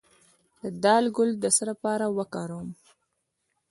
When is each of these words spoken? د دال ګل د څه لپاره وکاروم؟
د 0.61 0.63
دال 0.83 1.05
ګل 1.15 1.29
د 1.39 1.45
څه 1.55 1.63
لپاره 1.69 2.05
وکاروم؟ 2.17 2.69